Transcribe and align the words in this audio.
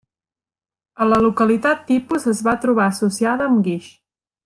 A 1.03 1.07
la 1.09 1.19
localitat 1.27 1.85
tipus 1.91 2.25
es 2.35 2.41
va 2.49 2.57
trobar 2.67 2.89
associada 2.97 3.51
amb 3.51 3.67
guix. 3.69 3.93